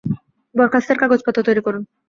বরখাস্তের 0.55 0.97
কাগজপত্র 1.01 1.39
তৈরি 1.47 1.61
করুন। 1.63 1.83